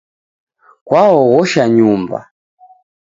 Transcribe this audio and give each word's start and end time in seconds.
Kwaoghosha 0.87 1.63
Nyumba. 1.75 2.19